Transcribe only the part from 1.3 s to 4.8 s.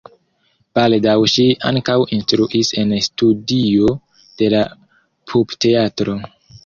ŝi ankaŭ instruis en studio de la